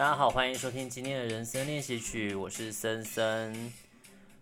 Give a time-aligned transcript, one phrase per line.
[0.00, 3.70] 大家好，欢迎收听今天的人生练习曲，我是森森。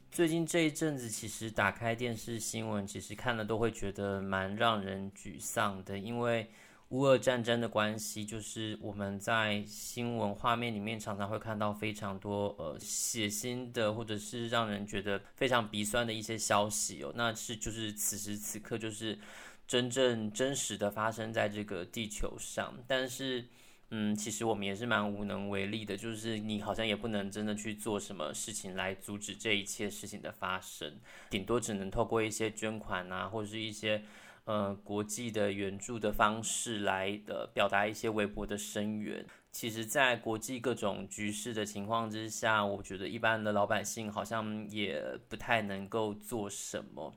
[0.08, 6.48] 最近这一阵子，其实打开电视新闻，其实看了都会觉得蛮让人沮丧的，因为
[6.90, 17.12] 乌俄战争的关系，就是我们在新闻画面里面常常会看到非常多呃血腥的，或者是让人觉得非常鼻酸的一些消息哦。
[17.16, 19.18] 那是就是此时此刻，就是
[19.66, 23.44] 真正真实的发生在这个地球上，但是。
[23.90, 34.02] 嗯，其实我们也是蛮无能为力的，就是你好像也不能真的去做什么事情来阻止这一切事情的发生，顶多只能透过一些捐款啊，或者是一些
[34.44, 39.24] 呃国际的援助的方式来的、表达一些微薄的声援。
[39.50, 47.14] 其实，在国际各种局势的情况之下，我觉得一般的老百姓好像也不太能够做什么。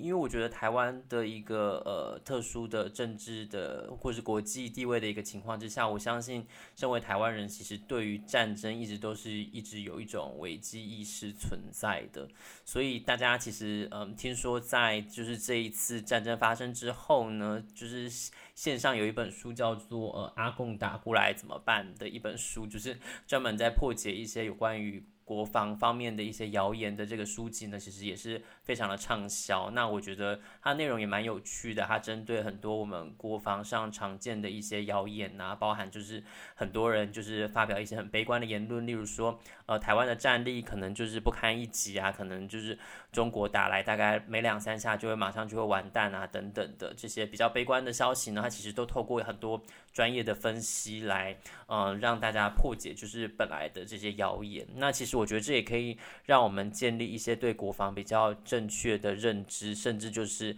[0.00, 12.28] 因为我觉得台湾的一个呃特殊的政治的或是国际地位的一个情况之下，我相信身为台湾人，其实对于战争一直都是一直有一种危机意识存在的。
[12.64, 18.10] 所以大家其实嗯、听说在就是这一次战争发生之后呢，就是
[18.54, 25.04] 线上有一本书叫做呃阿贡打过来怎么办的一本书，就是专门在破解一些有关于。
[25.22, 29.68] 国防方面的一些谣言的这个书籍呢，其实也是非常的畅销。
[29.70, 36.22] 那我觉得它内容也蛮有趣的，它针对很多我们国防上常见的一些谣言啊，包含就是
[36.54, 42.78] 很多人就是发表一些很悲观的言论，例如说，呃，台湾的战力可能就是不堪一击啊，可能就是
[43.10, 49.60] 中国打来大概每两三下就会马上就会完蛋啊，等等的这些比较悲观的消息呢，它其实都透过很多
[49.92, 54.64] 专业的分析来，呃，让大家破解就是本来的这些谣言。
[54.76, 60.56] 那其实我觉得这也可以让我们建立一些对国防比较正正确的认知，甚至就是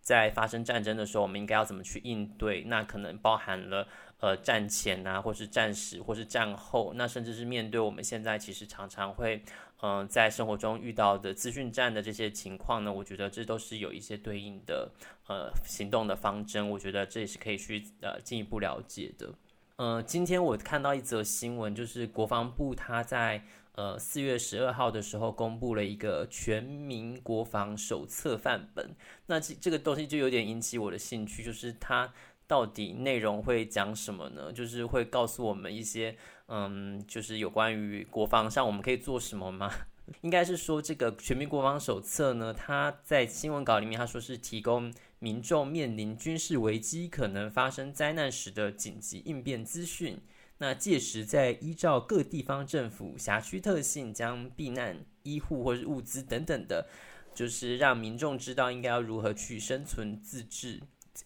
[0.00, 2.64] 在发生战争的时候，我们应该要怎么去应对。
[2.64, 3.88] 那可能包含了。
[4.20, 9.40] 呃，战前啊，或是战时，或是战后，那甚至是面对我们现在其实常常会，
[9.80, 14.90] 嗯、在生活中遇到的资讯战的这些情况呢，我觉得这都是有一些对应的
[15.28, 19.32] 呃行动的方针，我觉得这也是可以去呃进一步了解的。
[19.76, 23.44] 呃，今天我看到一则新闻，就是国防部他在
[23.78, 28.90] 呃四月十二号的时候公布了一个全民国防手册范本，
[29.26, 32.12] 那这这个东西就有点引起我的兴趣，就是它。
[32.48, 34.50] 到底内容会讲什么呢？
[34.50, 36.16] 就是会告诉我们一些，
[36.46, 39.70] 嗯，就是有关于国防上我们可以做什么吗？
[40.22, 50.18] 应该是说这个全民国防手册呢，它在新闻稿里面他说是提供民众面临军事危机可能发生灾难时的紧急应变资讯。
[50.58, 56.86] 那届时再依照各地方政府辖区特性，将避难、医护或是物资等等的，
[57.34, 60.80] 就是让民众知道应该要如何去生存自治。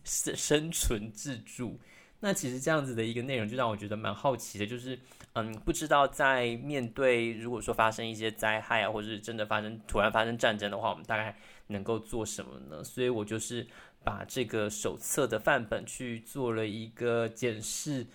[0.04, 1.78] 生生存自助，
[2.20, 4.98] 那其实这样子的一个内容就让我觉得蛮好奇的，就是
[5.34, 12.82] 嗯，不知道在面对如果说发生一些灾害啊，或者是真的发生突然发生战争的话，我们大概能够做什么呢？
[12.82, 13.66] 所以我就是
[14.02, 18.06] 把这个手册的范本去做了一个检视。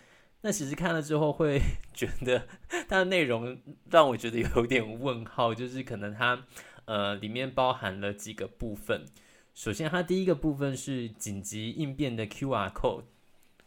[0.47, 1.59] 那其实看了之后会
[1.93, 2.47] 觉得
[2.87, 3.57] 它的内容
[3.91, 6.41] 让我觉得有点问号，就是可能它
[6.85, 9.03] 呃里面包含了几个部分。
[9.53, 13.03] 首先，它第一个部分是紧急应变的 QR code，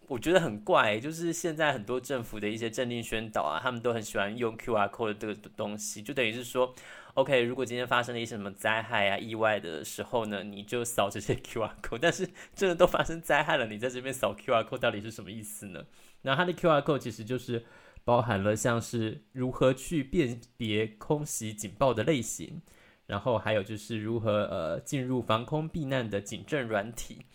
[0.07, 6.75] 我觉得很怪，就是现在很多政府的一些政令宣导啊，他们都很喜欢用 QR code 这个东西，就等于是说
[7.15, 11.99] ，OK，如果今天发生了一些什么灾害啊、意外的时候呢，你就扫这些 QR code。
[12.01, 15.85] 但是真的都发生灾害了，你在这边扫 QR code 到底是什么意思呢？
[16.23, 17.65] 那它的 QR code 其实就是
[18.05, 22.63] 包含了像是如何去辨别空袭警报的类型。
[23.07, 27.27] 然后还有就是如何呃进入防空避难的警政软体，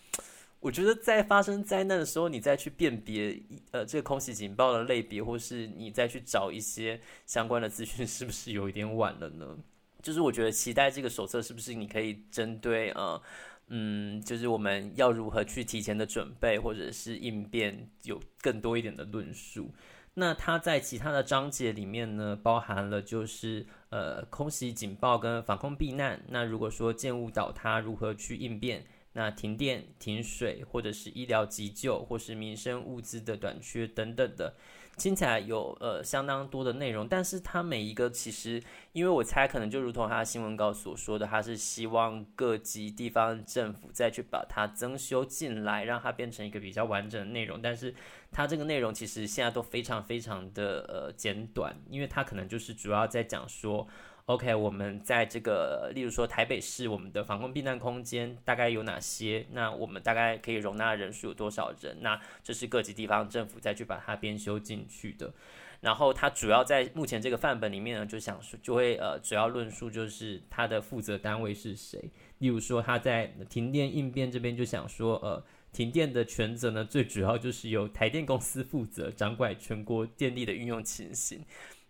[0.60, 3.40] 我觉得在发生灾难的时候，你再去辨别
[3.70, 9.56] 呃这个空袭警报的类别，或是你再去找一些相关的资讯，是不是有一点晚了呢？
[10.02, 13.20] 就是我觉得期待这个手册是不是你可以针对呃
[13.68, 19.72] 嗯，就是我们要如何去提前的准备或者是应变，有更多一点的论述。
[20.14, 26.20] 那它在其他的章节里面呢，包含了就是呃空袭警报跟防空避难。
[26.28, 28.86] 那如果说建物倒塌，如何去应变？
[29.16, 34.54] 那停电、停水，或者是医疗急救，或是民生物资的短缺等等的。
[34.98, 47.60] 听起来有呃相当多的内容，但是它每一个其实，因为我猜可能就如同他新闻稿所说的，他是希望各级地方政府再去把它增修进来，让它变成一个比较完整的内容。
[47.62, 47.94] 但是
[48.30, 53.88] 它这个内容其实现在都非常非常的呃简短，因为它可能就是主要在讲说。
[54.26, 59.46] OK，我们在这个，例如说台北市，我们的防空避难空间大概有哪些？
[59.52, 61.98] 那我们大概可以容纳人数有多少人？
[62.00, 65.32] 那这是各级地方政府再去把它编修进去的。
[65.80, 72.10] 然后它主要在目前这个范本里面呢，就想说就会呃，主要论述就是它的负责单位是谁。
[72.38, 75.40] 例如说，它在停电应变这边就想说，呃，
[75.72, 81.44] 停电的权责呢，最主要就是由台电公司负责，掌管全国电力的运用情形。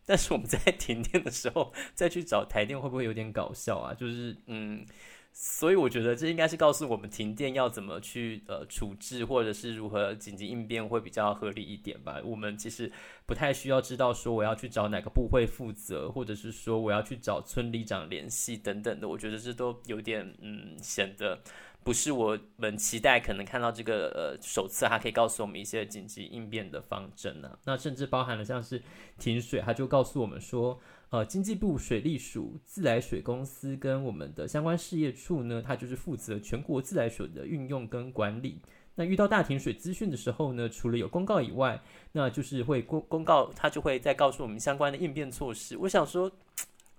[0.07, 3.93] 但是我们在停电的时候再去找台电，会不会有点搞笑啊？
[3.93, 4.87] 就是嗯，
[5.33, 12.21] 所以我觉得这应该是告诉我们停电要怎么去呃处置，或者是如何紧急应变会比较合理一点吧。
[12.25, 12.91] 我们其实
[13.27, 19.09] 不太需要知道说我要去找哪个部会负责，或者是说我要去找村里长联系等等的。
[19.09, 21.39] 我觉得这都有点嗯显得。
[21.87, 28.83] 不是我们期待可能看到这个呃手册，它可以告诉我们一些紧急应变的方针呢、那甚至包含了像是
[29.21, 30.81] 停水，它就告诉我们说，
[31.11, 38.61] 呃，经济部水利署自来水公司跟我们的相关事业处呢，它就是负责全国自来水的运用跟管理。
[38.97, 41.81] 那遇到大停水资讯的时候呢，除了有公告以外，
[42.11, 45.77] 那就是会公公告，它就会再告诉我们相关的应变措施。
[45.77, 46.33] 我想说。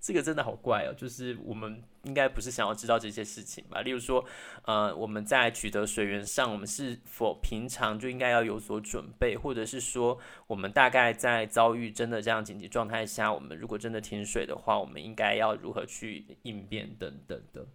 [0.08, 3.82] 这个真的好怪哦，就是我们应该不是想要知道这些事情吧？
[3.82, 4.24] 例如说，
[4.64, 17.66] 呃，我们在取得水源上，我们是否平常就应该要有所准备，或者是说，我们大概在遭遇真的这样紧急状态下，我们如果真的停水的话，我们应该要如何去应变等等的。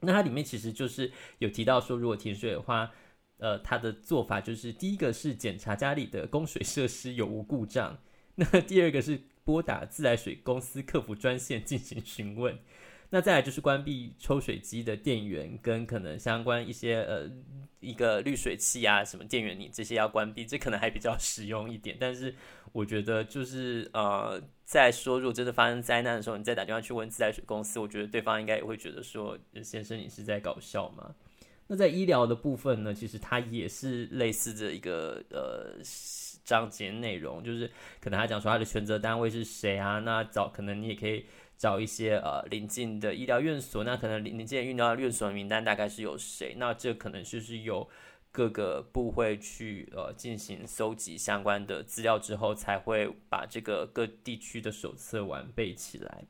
[0.00, 2.90] 那它里面其实就是有提到说，如果停水的话，
[3.38, 7.96] 呃，它的做法就是第一个是检查家里的供水设施有无故障，
[8.34, 9.22] 那第二个是。
[9.44, 12.58] 拨打自来水公司客服专线进行询问，
[13.10, 17.30] 那再来就是关闭抽水机的电源跟可能相关一些呃
[17.80, 21.96] 一个滤水器啊什么电源，你这些要关闭，这可能还比较实用一点。
[22.00, 22.34] 但是
[22.72, 31.14] 我觉得就是呃在说如果真的发生灾难的时候，你再打电话去问自来水公司，我觉得对方应该也会觉得说先生你是在搞笑吗？
[31.66, 35.78] 那在医疗的部分呢，其实它也是类似的一个呃。
[36.44, 40.00] 章节内容就是可能他讲说他的权责单位是谁啊？
[40.00, 41.24] 那找可能你也可以
[41.56, 46.56] 找一些呃邻近的医疗院所，那可能邻近的医疗院所名单大概是有谁？
[46.58, 47.88] 那这可能就是有
[48.32, 56.24] 各个部会去呃进行搜集相关的资料之后，才会把这个各地区的手册完备起来。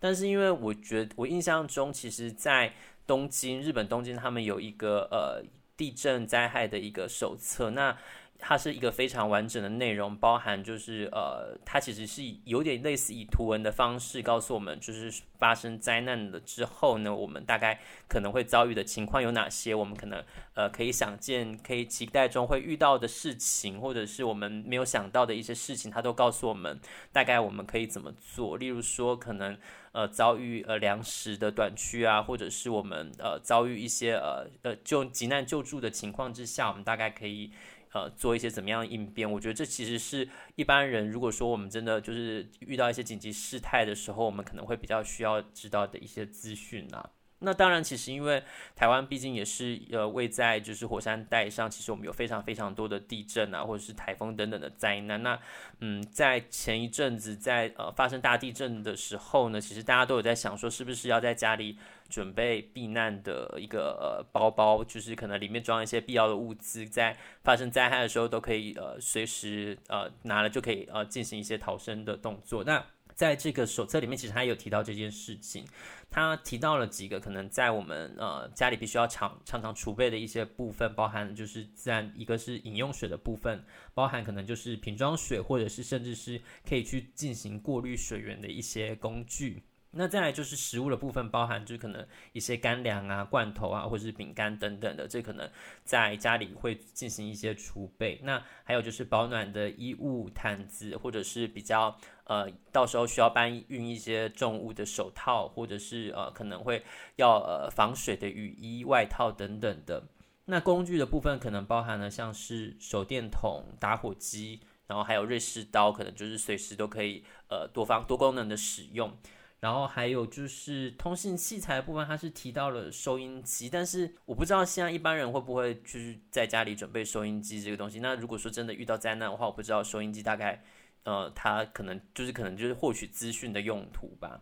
[0.00, 2.74] 但是因为我觉得我印象中，其实在
[3.06, 5.44] 东京，日本东京，他们有一个呃
[5.76, 7.96] 地震灾害的一个手册，那。
[8.38, 20.22] 它是一个非常完整的内容，包含就是呃，它其实是有点类似以图文的方式告诉我们，就是发生灾难了之后呢，我们大概可能会遭遇的情况有哪些，我们可能
[20.54, 26.78] 呃可以想见、可以期待中会遇到的事情，或者是我们没有想到的一些事情，它都告诉我们
[27.12, 28.56] 大概我们可以怎么做。
[28.58, 29.56] 例如说，可能
[29.92, 37.50] 呃遭遇呃粮食的短缺啊，或者是我们呃遭遇一些呃呃救急难救助的情况之下，我们大概可以。
[37.92, 39.30] 呃，做一些怎么样应变？
[39.30, 47.10] 我觉得这其实是一般人，如果说我们真的就是遇到一些紧急事态的时候，我们可能会比较需要知道的一些资讯啊。
[47.40, 48.42] 那当然，其实因为
[48.74, 55.22] 台湾毕竟也是呃位在就是火山带上，其实我们有非常非常多的地震啊，或者是台风等等的灾难。
[55.22, 55.38] 那
[55.80, 61.78] 嗯，在前一阵子在呃发生大地震的时候呢，其实大家都有在想说，是不是要在家里
[62.08, 67.14] 准备避难的一个呃包包，就是可能里面装一些必要的物资，在
[67.44, 72.64] 发生灾害的时候都可以呃随时呃拿了就可以呃进行一些逃生的动作。
[72.64, 72.82] 那
[73.16, 75.64] 在这个手册里面，其实他有提到这件事情。
[76.10, 89.62] 他提到了几个可能在我们呃家里必须要常常常储备的一些部分，包含就是自然一个是饮用水的部分，包含可能就是瓶装水，或者是甚至是可以去进行过滤水源的一些工具。
[89.96, 95.50] 那再来就是食物的部分，包含就可能一些干粮啊、罐头啊，或者是饼干等等的，这可能
[95.84, 98.20] 在家里会进行一些储备。
[98.22, 106.84] 那还有就是保暖的衣物、毯子，或者是比较呃，到时候需要搬运一些重物的手套，或者是呃可能会
[107.16, 110.02] 要呃防水的雨衣、外套等等的。
[110.46, 119.16] 那工具的部分可能包含了像是手电筒、打火机，然后还有瑞士刀，可能就是随时都可以呃多方多功能的使用。
[119.58, 127.98] 然后还有就是通信器材部分，它是提到了收音机，但是我不知道现在一般人会不会就是在家里准备收音机这个东西。
[128.00, 130.62] 那如果说真的遇到灾难的话，我不知道收音机大概
[131.04, 134.40] 呃，它可能就是可能就是获取资讯的用途吧。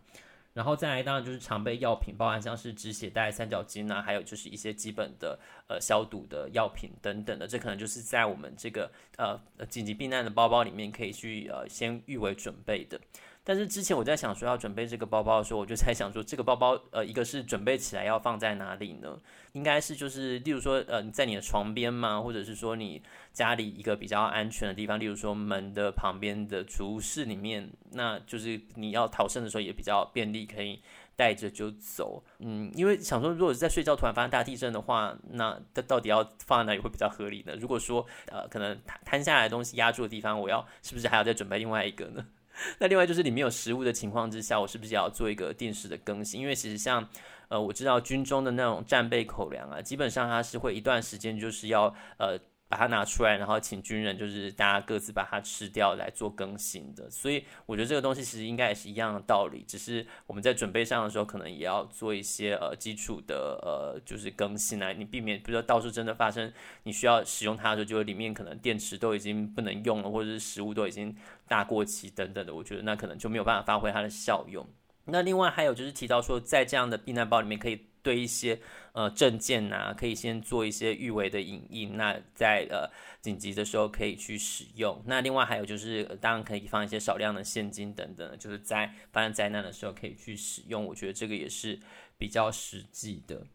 [0.53, 12.99] 然后再来当然就是常备药品，包含像是止血带、三角巾啊，还有就是一些基本的呃消毒的药品等等的，这可能就是在我们这个呃紧急避难的包包里面可以去呃先预为准备的。
[13.45, 19.17] 但是之前我在想说要准备这个包包的时候，我就在想说这个包包呃，一个是准备起来要放在哪里呢？
[19.53, 22.19] 应该是就是例如说呃，你在你的床边吗？
[22.19, 30.81] 或者是说你家里一个比较安全的地方，例如说门的旁边的储物室里面，那就是你要逃生的时候也比较便利，可以。
[31.17, 37.55] 带着就走，嗯，因为想说，如果是在睡觉突然发生大地震的话，那它到底要放在哪里会比较合理呢？
[37.57, 42.25] 如果说呃，可能摊下来的东西压住的地方，我要是不是还要再准备另外一个呢？
[42.79, 46.41] 那另外就是里面有食物的情况之下，我是不是也要做一个定时的更新？
[46.41, 47.07] 因为其实像
[47.49, 52.39] 呃，我知道军中的那种战备口粮啊，基本上它是会一段时间就是要呃。
[52.75, 66.51] 把它拿出来，然后请军人就是大家各自把它吃掉来做更新的，所以我觉得这个东西其实应该也是一样的道理，只是我们在准备上的时候，可能也要做一些呃基础的呃就是更新来，你避免比如说到时候真的发生
[66.83, 71.15] 你需要使用它的时候，就里面可能电池都已经不能用了，或者是食物都已经
[71.47, 74.67] 大过期等等的，我觉得那可能就没有办法发挥它的效用。
[75.05, 77.87] 那另外还有就是提到说，在这样的避难包里面可以。
[78.05, 78.59] 对一些
[78.93, 82.87] 呃证件呐，可以先做一些预为的影印，那在呃
[83.19, 85.01] 紧急的时候可以去使用。
[85.07, 90.85] 那另外还有就是，当然可以放一些少量的现金等等，就是在发生灾难的时候可以去使用。
[90.85, 91.79] 我觉得这个也是
[92.19, 93.47] 比较实际的。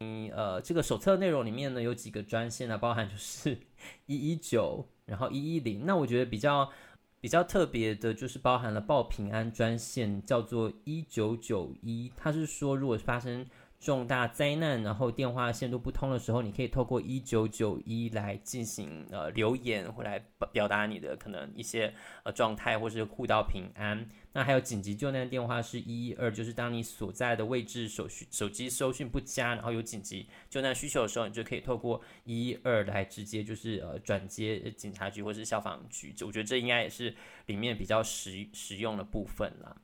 [0.00, 3.58] 嗯，呃，这个手册内容里面呢有几个专线呢，包含就是
[4.04, 5.86] 一一九，然后一一零。
[5.86, 6.70] 那我觉得比较
[7.18, 12.12] 比较特别的就是包含了报平安专线，叫做一九九一。
[12.14, 13.46] 它是说如果发生
[13.86, 24.04] 重大灾难，然后电话线路不通的时候，你可以透过一九九一来进行呃留言，或来表达你的可能一些呃状态，或是互道平安。
[24.32, 36.12] 那还有紧急救难电话是一一二，就是当你所在的位置手续手机收讯不佳，然后有紧急救难需求的时候，你就可以透过一一二来直接就是呃转接警察局或是消防局。
[36.22, 37.14] 我觉得这应该也是
[37.46, 39.76] 里面比较实实用的部分啦。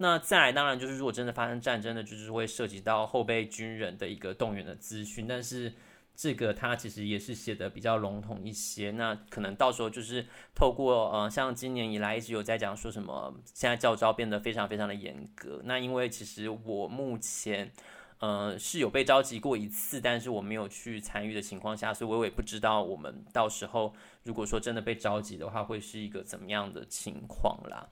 [0.00, 5.72] 那再来，当然就是如果真的发生战争的，就是会涉及到后备军人的一个动员的资讯，但是
[6.14, 8.92] 这个它其实也是写的比较笼统一些。
[8.92, 10.24] 那可能到时候就是
[10.54, 15.60] 透过呃，像今年以来一直有在讲说什么，现在教招变得非常非常的严格。
[15.64, 17.72] 那因为其实我目前
[18.20, 27.88] 呃是有被召集过一次，但是我没有去参与的情况下，所以我也不知道我们到时候如果说真的被召集的话，会是一个怎么样的情况啦。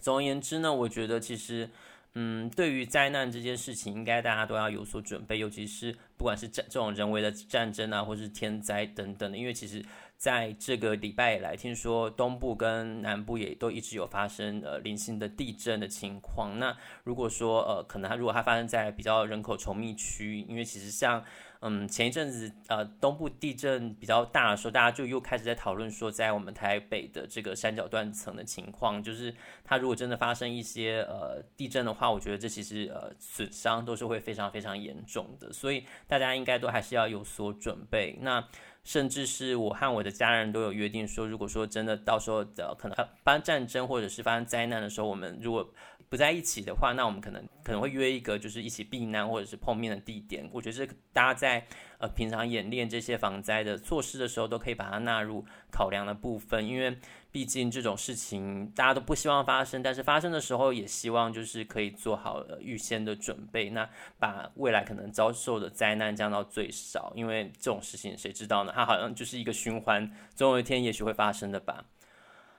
[0.00, 1.68] 总而言之呢，我觉得其实，
[2.14, 9.84] 嗯，对于灾难这件事情，应该大家都要有所准备，尤其是不管是战这种人为的战争啊，或是天灾等等的，因为其实
[10.16, 16.58] 在这个礼拜以来，听说东部跟南部也都一直有发生呃零星的地震的情况。
[16.58, 21.24] 那如果说呃，可能它如果它发生在比较人口稠密区，因为其实像。
[21.64, 29.32] 嗯，前一阵子呃，东部地震比较大的时候，大家就又开始在讨论说，在我们台北的这个三角断层的情况，就是
[29.64, 38.18] 它如果真的发生一些呃地震的话，我觉得这其实呃损伤都是会非常非常严重的，所以大家应该都还是要有所准备。
[38.20, 38.44] 那
[38.84, 45.72] 甚至是我和我的家人都有约定说，如果说真的到时候的可能发生战争或者是发生灾难的时候，我们如果
[46.08, 50.46] 不在一起的话，那我们可能可能会约一个就是一起避难或者是碰面的地点。
[50.52, 51.66] 我觉得这大家在
[51.98, 56.66] 呃平常演练这些防灾的措施的时候，都可以把它纳入考量的部分。
[56.66, 56.98] 因为
[57.32, 67.10] 毕竟这种事情大家都不希望发生，但是发生的时候也希望就是可以做好预先的准备，那把未来可能遭受的灾难降到最少。
[67.16, 68.72] 因为这种事情谁知道呢？
[68.74, 71.86] 它好像就是一个循环，总有一天也许会发生的吧。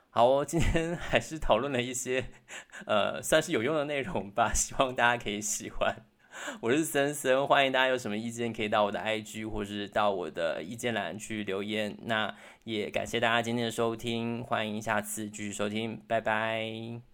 [0.10, 2.32] 好哦，今天 还是讨论了一些，
[2.86, 6.06] 呃，算是有用的内容吧，希望大家可以喜欢。
[6.62, 11.98] 我是森森，欢迎大家有什么意见可以到我的 IG 或是到我的意见栏去留言。
[12.04, 17.13] 那也感谢大家今天的收听，欢迎下次继续收听，拜拜。